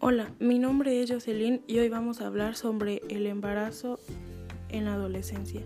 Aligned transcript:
Hola, 0.00 0.30
mi 0.38 0.60
nombre 0.60 1.02
es 1.02 1.10
Jocelyn 1.10 1.60
y 1.66 1.80
hoy 1.80 1.88
vamos 1.88 2.20
a 2.20 2.28
hablar 2.28 2.54
sobre 2.54 3.02
el 3.08 3.26
embarazo 3.26 3.98
en 4.68 4.84
la 4.84 4.94
adolescencia. 4.94 5.62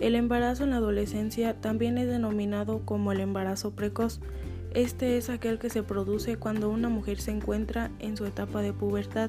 El 0.00 0.14
embarazo 0.14 0.64
en 0.64 0.70
la 0.70 0.76
adolescencia 0.76 1.60
también 1.60 1.98
es 1.98 2.08
denominado 2.08 2.80
como 2.86 3.12
el 3.12 3.20
embarazo 3.20 3.72
precoz. 3.72 4.20
Este 4.72 5.18
es 5.18 5.28
aquel 5.28 5.58
que 5.58 5.68
se 5.68 5.82
produce 5.82 6.38
cuando 6.38 6.70
una 6.70 6.88
mujer 6.88 7.20
se 7.20 7.32
encuentra 7.32 7.90
en 7.98 8.16
su 8.16 8.24
etapa 8.24 8.62
de 8.62 8.72
pubertad, 8.72 9.28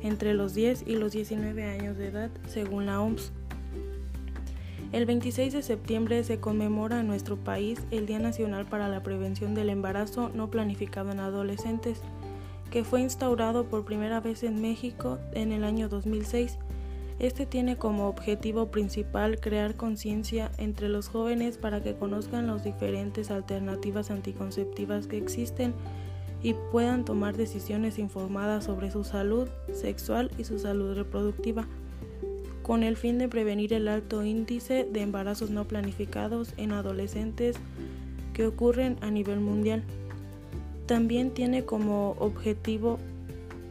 entre 0.00 0.32
los 0.34 0.54
10 0.54 0.84
y 0.86 0.94
los 0.94 1.10
19 1.10 1.64
años 1.64 1.98
de 1.98 2.06
edad, 2.06 2.30
según 2.46 2.86
la 2.86 3.00
OMS. 3.00 3.32
El 4.92 5.06
26 5.06 5.52
de 5.52 5.62
septiembre 5.64 6.22
se 6.22 6.38
conmemora 6.38 7.00
en 7.00 7.08
nuestro 7.08 7.36
país 7.36 7.80
el 7.90 8.06
Día 8.06 8.20
Nacional 8.20 8.66
para 8.66 8.88
la 8.88 9.02
Prevención 9.02 9.56
del 9.56 9.70
Embarazo 9.70 10.30
no 10.32 10.52
planificado 10.52 11.10
en 11.10 11.18
adolescentes 11.18 12.00
que 12.70 12.84
fue 12.84 13.00
instaurado 13.00 13.64
por 13.64 13.84
primera 13.84 14.20
vez 14.20 14.42
en 14.42 14.60
México 14.60 15.18
en 15.32 15.52
el 15.52 15.64
año 15.64 15.88
2006. 15.88 16.58
Este 17.18 17.46
tiene 17.46 17.76
como 17.76 18.08
objetivo 18.08 18.70
principal 18.70 19.40
crear 19.40 19.74
conciencia 19.74 20.50
entre 20.58 20.88
los 20.88 21.08
jóvenes 21.08 21.56
para 21.56 21.82
que 21.82 21.94
conozcan 21.94 22.46
las 22.46 22.62
diferentes 22.62 23.30
alternativas 23.30 24.10
anticonceptivas 24.10 25.06
que 25.06 25.16
existen 25.16 25.72
y 26.42 26.54
puedan 26.70 27.04
tomar 27.04 27.36
decisiones 27.36 27.98
informadas 27.98 28.64
sobre 28.64 28.90
su 28.90 29.04
salud 29.04 29.48
sexual 29.72 30.30
y 30.36 30.44
su 30.44 30.58
salud 30.58 30.94
reproductiva, 30.94 31.66
con 32.62 32.82
el 32.82 32.96
fin 32.96 33.16
de 33.16 33.28
prevenir 33.28 33.72
el 33.72 33.88
alto 33.88 34.22
índice 34.22 34.86
de 34.90 35.00
embarazos 35.00 35.50
no 35.50 35.64
planificados 35.64 36.52
en 36.58 36.72
adolescentes 36.72 37.56
que 38.34 38.46
ocurren 38.46 38.98
a 39.00 39.10
nivel 39.10 39.40
mundial. 39.40 39.82
También 40.86 41.32
tiene 41.32 41.64
como 41.64 42.12
objetivo 42.18 42.98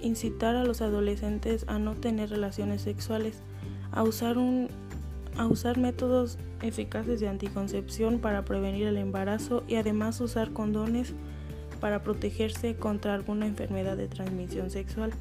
incitar 0.02 0.56
a 0.56 0.64
los 0.64 0.82
adolescentes 0.82 1.66
a 1.68 1.80
no 1.80 1.96
tener 1.96 2.30
relaciones 2.30 2.82
sexuales, 2.82 3.42
a 3.92 4.04
usar, 4.04 4.38
métodos 5.78 6.38
eficaces 6.62 7.20
de 7.20 7.30
anticoncepción 7.30 8.20
para 8.20 8.44
prevenir 8.44 8.88
el 8.88 8.98
embarazo 8.98 9.64
y 9.68 9.76
además 9.76 10.20
usar 10.20 10.52
condones 10.52 11.14
para 11.80 12.04
protegerse 12.04 12.76
contra 12.76 13.14
alguna 13.14 13.48
enfermedad 13.48 13.98
de 13.98 14.08
transmisión 14.08 14.70
sexual. 14.70 15.12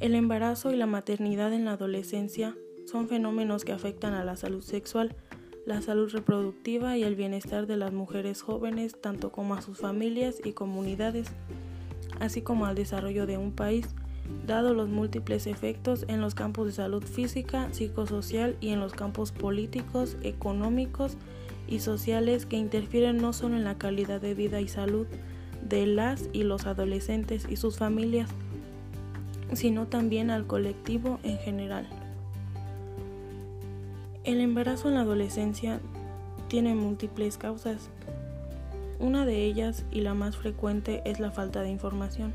El 0.00 0.14
embarazo 0.14 0.72
y 0.72 0.76
la 0.76 0.86
maternidad 0.86 1.52
en 1.52 1.66
la 1.66 1.72
adolescencia 1.72 2.54
son 2.86 3.08
fenómenos 3.08 3.64
que 3.64 3.72
afectan 3.72 4.14
a 4.14 4.24
la 4.24 4.36
salud 4.36 4.62
sexual, 4.62 5.14
la 5.66 5.82
salud 5.82 6.08
reproductiva 6.12 6.96
y 6.96 7.02
el 7.02 7.16
bienestar 7.16 7.66
de 7.66 7.76
las 7.76 7.92
mujeres 7.92 8.40
jóvenes, 8.40 8.98
tanto 9.00 9.32
como 9.32 9.54
a 9.54 9.62
sus 9.62 9.78
familias 9.78 10.36
y 10.44 10.52
comunidades, 10.52 11.26
así 12.20 12.40
como 12.40 12.66
al 12.66 12.76
desarrollo 12.76 13.26
de 13.26 13.36
un 13.36 13.50
país, 13.50 13.88
dado 14.46 14.74
los 14.74 14.88
múltiples 14.88 15.48
efectos 15.48 16.04
en 16.06 16.20
los 16.20 16.36
campos 16.36 16.66
de 16.66 16.72
salud 16.72 17.02
física, 17.02 17.68
psicosocial 17.72 18.56
y 18.60 18.70
en 18.70 18.78
los 18.78 18.92
campos 18.92 19.32
políticos, 19.32 20.16
económicos 20.22 21.16
y 21.66 21.80
sociales 21.80 22.46
que 22.46 22.56
interfieren 22.56 23.16
no 23.16 23.32
solo 23.32 23.56
en 23.56 23.64
la 23.64 23.76
calidad 23.76 24.20
de 24.20 24.34
vida 24.34 24.60
y 24.60 24.68
salud 24.68 25.08
de 25.68 25.84
las 25.86 26.28
y 26.32 26.44
los 26.44 26.66
adolescentes 26.66 27.44
y 27.50 27.56
sus 27.56 27.76
familias, 27.76 28.30
sino 29.52 29.88
también 29.88 30.30
al 30.30 30.46
colectivo 30.46 31.18
en 31.24 31.38
general. 31.38 32.05
El 34.26 34.40
embarazo 34.40 34.88
en 34.88 34.94
la 34.94 35.02
adolescencia 35.02 35.78
tiene 36.48 36.74
múltiples 36.74 37.38
causas. 37.38 37.90
Una 38.98 39.24
de 39.24 39.44
ellas 39.44 39.84
y 39.92 40.00
la 40.00 40.14
más 40.14 40.36
frecuente 40.36 41.00
es 41.04 41.20
la 41.20 41.30
falta 41.30 41.62
de 41.62 41.70
información, 41.70 42.32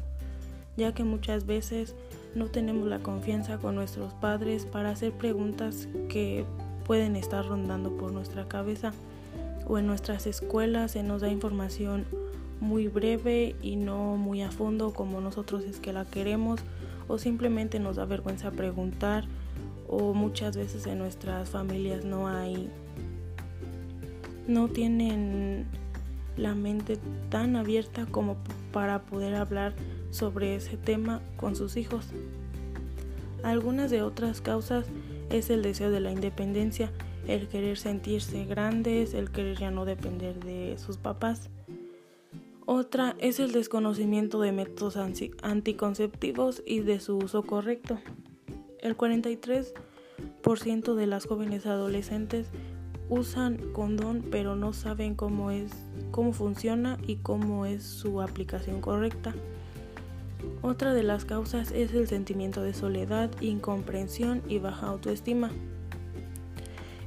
ya 0.77 0.93
que 0.93 1.03
muchas 1.03 1.45
veces 1.45 1.93
no 2.33 2.45
tenemos 2.45 2.87
la 2.87 2.99
confianza 2.99 3.57
con 3.57 3.75
nuestros 3.75 4.13
padres 4.13 4.65
para 4.65 4.91
hacer 4.91 5.11
preguntas 5.11 5.89
que 6.07 6.45
pueden 6.85 7.17
estar 7.17 7.45
rondando 7.45 7.97
por 7.97 8.13
nuestra 8.13 8.47
cabeza 8.47 8.93
o 9.67 9.77
en 9.77 9.85
nuestras 9.85 10.27
escuelas 10.27 10.91
se 10.91 11.03
nos 11.03 11.19
da 11.19 11.27
información 11.27 12.05
muy 12.61 12.87
breve 12.87 13.57
y 13.61 13.75
no 13.75 14.15
muy 14.15 14.43
a 14.43 14.51
fondo 14.51 14.93
como 14.93 15.19
nosotros 15.19 15.65
es 15.65 15.81
que 15.81 15.91
la 15.91 16.05
queremos 16.05 16.61
o 17.09 17.17
simplemente 17.17 17.81
nos 17.81 17.97
da 17.97 18.05
vergüenza 18.05 18.49
preguntar 18.51 19.25
o 19.91 20.13
muchas 20.13 20.57
veces 20.57 20.87
en 20.87 20.97
nuestras 20.97 21.49
familias 21.49 22.03
no 22.05 22.27
hay, 22.27 22.69
no 24.47 24.69
tienen 24.69 25.67
la 26.37 26.55
mente 26.55 26.97
tan 27.29 27.55
abierta 27.57 28.07
como 28.09 28.37
para 28.71 29.03
poder 29.03 29.35
hablar 29.35 29.73
sobre 30.09 30.55
ese 30.55 30.77
tema 30.77 31.21
con 31.35 31.55
sus 31.55 31.77
hijos. 31.77 32.07
Algunas 33.43 33.91
de 33.91 34.01
otras 34.01 34.39
causas 34.39 34.85
es 35.29 35.49
el 35.49 35.61
deseo 35.61 35.91
de 35.91 35.99
la 35.99 36.11
independencia, 36.11 36.91
el 37.27 37.47
querer 37.47 37.77
sentirse 37.77 38.45
grandes, 38.45 39.13
el 39.13 39.29
querer 39.29 39.57
ya 39.57 39.71
no 39.71 39.83
depender 39.83 40.43
de 40.43 40.77
sus 40.77 40.97
papás. 40.97 41.49
Otra 42.65 43.15
es 43.19 43.39
el 43.39 43.51
desconocimiento 43.51 44.39
de 44.39 44.53
métodos 44.53 44.95
anticonceptivos 44.95 46.63
y 46.65 46.79
de 46.79 46.99
su 47.01 47.17
uso 47.17 47.43
correcto. 47.43 47.99
El 48.81 48.97
43% 48.97 50.95
de 50.95 51.07
las 51.07 51.25
jóvenes 51.27 51.67
adolescentes 51.67 52.47
usan 53.09 53.57
condón 53.73 54.25
pero 54.31 54.55
no 54.55 54.73
saben 54.73 55.15
cómo 55.15 55.51
es 55.51 55.71
cómo 56.11 56.33
funciona 56.33 56.97
y 57.05 57.17
cómo 57.17 57.65
es 57.65 57.83
su 57.83 58.21
aplicación 58.21 58.81
correcta. 58.81 59.35
Otra 60.63 60.93
de 60.93 61.03
las 61.03 61.25
causas 61.25 61.71
es 61.71 61.93
el 61.93 62.07
sentimiento 62.07 62.63
de 62.63 62.73
soledad, 62.73 63.29
incomprensión 63.39 64.41
y 64.47 64.57
baja 64.57 64.87
autoestima. 64.87 65.51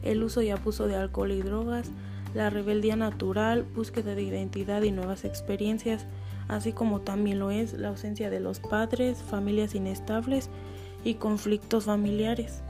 El 0.03 0.23
uso 0.23 0.43
y 0.43 0.51
abuso 0.51 0.87
de 0.87 0.97
alcohol 0.97 1.33
y 1.33 1.43
drogas, 1.43 1.91
la 2.34 2.51
rebeldía 2.51 2.95
natural, 2.95 3.65
búsqueda 3.75 4.15
de 4.15 4.23
identidad 4.23 4.83
y 4.83 4.93
nuevas 4.93 5.25
experiencias, 5.25 6.07
así 6.47 6.73
como 6.73 7.01
también 7.01 7.39
lo 7.39 7.51
es 7.51 7.73
la 7.73 7.89
ausencia 7.89 8.31
de 8.31 8.41
los 8.41 8.61
padres, 8.61 9.23
familias 9.23 9.75
inestables 9.75 10.51
y 11.04 11.15
conflictos 11.15 11.84
familiares. 11.84 12.62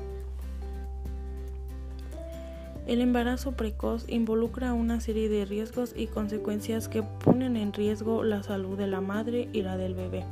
El 2.86 3.00
embarazo 3.00 3.52
precoz 3.52 4.04
involucra 4.08 4.74
una 4.74 5.00
serie 5.00 5.30
de 5.30 5.46
riesgos 5.46 5.94
y 5.96 6.06
consecuencias 6.06 6.88
que 6.88 7.02
ponen 7.02 7.56
en 7.56 7.72
riesgo 7.72 8.24
la 8.24 8.42
salud 8.42 8.76
de 8.76 8.86
la 8.86 9.00
madre 9.00 9.48
y 9.54 9.62
la 9.62 9.78
del 9.78 9.94
bebé. 9.94 10.24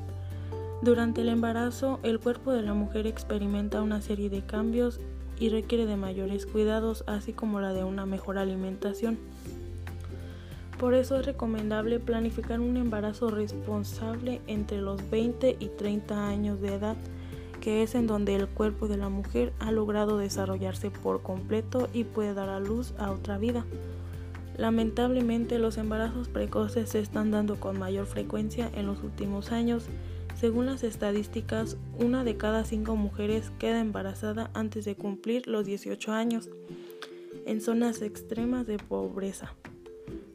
Durante 0.83 1.23
el 1.23 1.31
embarazo, 1.31 1.99
el 2.03 2.19
cuerpo 2.19 2.53
de 2.53 2.61
la 2.61 2.75
mujer 2.75 3.07
experimenta 3.07 3.81
una 3.81 4.03
serie 4.03 4.29
de 4.29 4.43
cambios 4.43 5.01
y 5.39 5.49
requiere 5.49 5.87
de 5.87 5.97
mayores 5.97 6.45
cuidados, 6.45 7.05
así 7.07 7.33
como 7.33 7.61
la 7.61 7.73
de 7.73 7.85
una 7.85 8.05
mejor 8.05 8.37
alimentación. 8.37 9.19
Por 10.79 10.95
eso 10.95 11.19
es 11.19 11.25
recomendable 11.25 12.01
planificar 12.01 12.61
un 12.61 12.77
embarazo 12.77 13.31
responsable 13.31 14.41
entre 14.47 14.79
los 14.79 15.09
20 15.09 15.57
y 15.59 15.69
30 15.69 16.29
años 16.29 16.61
de 16.61 16.75
edad 16.75 16.97
que 17.63 17.85
es 17.85 17.95
en 17.95 18.09
donde 18.09 18.35
el 18.35 18.49
cuerpo 18.49 18.89
de 18.89 18.97
la 18.97 19.09
mujer 19.09 19.53
ha 19.61 19.71
logrado 19.71 20.19
desarrollarse 20.19 20.91
por 20.91 21.23
completo 21.23 21.89
y 21.95 22.03
puede 22.03 22.35
dar 22.35 22.49
a 22.49 22.59
luz 22.59 22.93
a 22.99 23.13
otra 23.13 23.39
vida. 23.39 23.65
Lamentablemente 24.59 25.61
los 25.61 25.79
embarazos 25.79 26.29
precoces 26.29 26.91
se 26.91 26.99
están 26.99 27.31
dando 27.31 27.61
con 27.61 27.79
mayor 27.79 28.07
frecuencia 28.07 28.69
en 28.75 28.87
los 28.87 29.05
últimos 29.05 29.53
años. 29.53 29.85
Según 30.35 30.67
las 30.67 30.83
estadísticas, 30.83 31.77
una 32.01 32.25
de 32.25 32.37
cada 32.37 32.65
cinco 32.65 32.97
mujeres 32.97 33.53
queda 33.61 33.79
embarazada 33.79 34.51
antes 34.55 34.85
de 34.85 34.97
cumplir 34.97 35.47
los 35.47 35.65
18 35.65 36.11
años, 36.11 36.51
en 37.47 37.61
zonas 37.61 38.03
extremas 38.03 38.67
de 38.67 38.79
pobreza. 38.79 39.55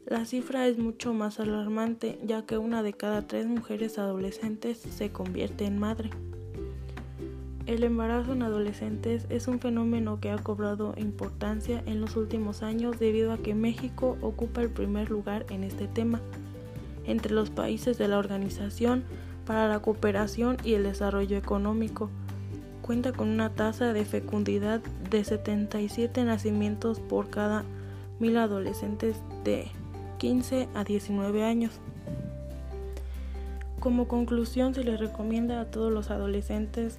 La 0.06 0.24
cifra 0.24 0.66
es 0.66 0.78
mucho 0.78 1.12
más 1.12 1.40
alarmante 1.40 2.18
ya 2.24 2.46
que 2.46 2.56
una 2.56 2.82
de 2.82 2.94
cada 2.94 3.26
tres 3.26 3.46
mujeres 3.46 3.98
adolescentes 3.98 4.78
se 4.78 5.10
convierte 5.10 5.66
en 5.66 5.78
madre. 5.78 6.08
El 7.68 7.84
embarazo 7.84 8.32
en 8.32 8.40
adolescentes 8.40 9.26
es 9.28 9.46
un 9.46 9.60
fenómeno 9.60 10.20
que 10.20 10.30
ha 10.30 10.38
cobrado 10.38 10.94
importancia 10.96 11.82
en 11.84 12.00
los 12.00 12.16
últimos 12.16 12.62
años 12.62 12.98
debido 12.98 13.30
a 13.30 13.36
que 13.36 13.54
México 13.54 14.16
ocupa 14.22 14.62
el 14.62 14.70
primer 14.70 15.10
lugar 15.10 15.44
en 15.50 15.64
este 15.64 15.86
tema 15.86 16.22
entre 17.04 17.34
los 17.34 17.50
países 17.50 17.98
de 17.98 18.08
la 18.08 18.16
Organización 18.16 19.04
para 19.44 19.68
la 19.68 19.80
Cooperación 19.80 20.56
y 20.64 20.72
el 20.72 20.84
Desarrollo 20.84 21.36
Económico. 21.36 22.08
Cuenta 22.80 23.12
con 23.12 23.28
una 23.28 23.50
tasa 23.50 23.92
de 23.92 24.06
fecundidad 24.06 24.80
de 25.10 25.22
77 25.22 26.24
nacimientos 26.24 27.00
por 27.00 27.28
cada 27.28 27.66
mil 28.18 28.38
adolescentes 28.38 29.20
de 29.44 29.66
15 30.16 30.68
a 30.74 30.84
19 30.84 31.44
años. 31.44 31.80
Como 33.78 34.08
conclusión 34.08 34.74
se 34.74 34.84
les 34.84 34.98
recomienda 34.98 35.60
a 35.60 35.66
todos 35.66 35.92
los 35.92 36.10
adolescentes 36.10 36.98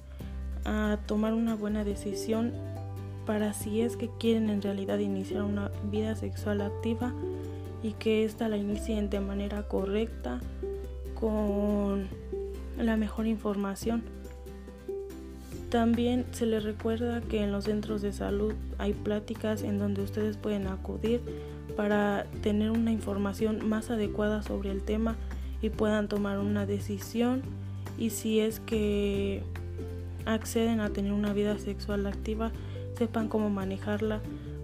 a 0.70 0.98
tomar 1.04 1.34
una 1.34 1.56
buena 1.56 1.82
decisión 1.82 2.52
para 3.26 3.52
si 3.52 3.80
es 3.80 3.96
que 3.96 4.08
quieren 4.20 4.48
en 4.50 4.62
realidad 4.62 4.98
iniciar 4.98 5.42
una 5.42 5.70
vida 5.90 6.14
sexual 6.14 6.60
activa 6.60 7.12
y 7.82 7.92
que 7.94 8.24
ésta 8.24 8.48
la 8.48 8.56
inicien 8.56 9.10
de 9.10 9.18
manera 9.18 9.66
correcta 9.66 10.40
con 11.18 12.06
la 12.78 12.96
mejor 12.96 13.26
información. 13.26 14.04
También 15.70 16.24
se 16.30 16.46
les 16.46 16.62
recuerda 16.62 17.20
que 17.20 17.42
en 17.42 17.50
los 17.50 17.64
centros 17.64 18.00
de 18.00 18.12
salud 18.12 18.54
hay 18.78 18.92
pláticas 18.92 19.62
en 19.62 19.78
donde 19.78 20.02
ustedes 20.02 20.36
pueden 20.36 20.68
acudir 20.68 21.20
para 21.76 22.26
tener 22.42 22.70
una 22.70 22.92
información 22.92 23.68
más 23.68 23.90
adecuada 23.90 24.42
sobre 24.42 24.70
el 24.70 24.82
tema 24.82 25.16
y 25.62 25.70
puedan 25.70 26.08
tomar 26.08 26.38
una 26.38 26.64
decisión 26.64 27.42
y 27.98 28.10
si 28.10 28.40
es 28.40 28.60
que 28.60 29.42
acceden 30.34 30.80
a 30.80 30.90
tener 30.90 31.12
una 31.12 31.32
vida 31.32 31.58
sexual 31.58 32.06
activa 32.06 32.52
sepan 32.96 33.28
cómo 33.28 33.50
manejarla 33.50 34.20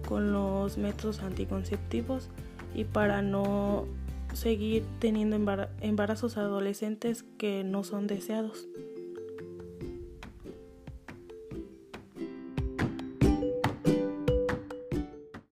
con 0.07 0.31
los 0.31 0.77
métodos 0.77 1.21
anticonceptivos 1.21 2.29
y 2.75 2.83
para 2.83 3.21
no 3.21 3.85
seguir 4.33 4.83
teniendo 4.99 5.35
embarazos 5.81 6.37
adolescentes 6.37 7.25
que 7.37 7.63
no 7.63 7.83
son 7.83 8.07
deseados. 8.07 8.67